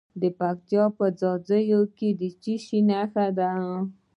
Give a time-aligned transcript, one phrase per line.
[0.21, 1.63] د پکتیا په ځاځي
[1.97, 3.51] کې د څه شي نښې دي؟